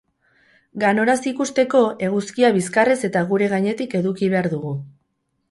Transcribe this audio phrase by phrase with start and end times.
[0.83, 4.75] Ganoraz ikusteko, eguzkia bizkarrez eta gure gainetik eduki behar dugu.